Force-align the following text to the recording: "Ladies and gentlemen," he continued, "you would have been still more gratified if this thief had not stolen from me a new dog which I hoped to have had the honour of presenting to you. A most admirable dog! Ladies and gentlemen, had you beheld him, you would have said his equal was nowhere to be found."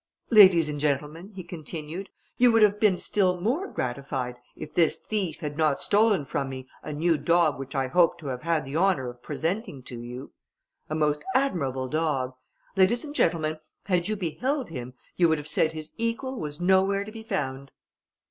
"Ladies 0.31 0.67
and 0.67 0.79
gentlemen," 0.79 1.31
he 1.35 1.43
continued, 1.43 2.09
"you 2.35 2.51
would 2.51 2.63
have 2.63 2.79
been 2.79 2.97
still 2.97 3.39
more 3.39 3.67
gratified 3.67 4.35
if 4.55 4.73
this 4.73 4.97
thief 4.97 5.41
had 5.41 5.59
not 5.59 5.79
stolen 5.79 6.25
from 6.25 6.49
me 6.49 6.67
a 6.81 6.91
new 6.91 7.19
dog 7.19 7.59
which 7.59 7.75
I 7.75 7.85
hoped 7.85 8.19
to 8.21 8.27
have 8.29 8.41
had 8.41 8.65
the 8.65 8.75
honour 8.75 9.07
of 9.11 9.21
presenting 9.21 9.83
to 9.83 10.01
you. 10.01 10.31
A 10.89 10.95
most 10.95 11.23
admirable 11.35 11.87
dog! 11.87 12.33
Ladies 12.75 13.05
and 13.05 13.13
gentlemen, 13.13 13.59
had 13.85 14.07
you 14.07 14.15
beheld 14.15 14.69
him, 14.69 14.95
you 15.17 15.29
would 15.29 15.37
have 15.37 15.47
said 15.47 15.71
his 15.73 15.93
equal 15.99 16.33
was 16.35 16.59
nowhere 16.59 17.03
to 17.03 17.11
be 17.11 17.21
found." 17.21 17.69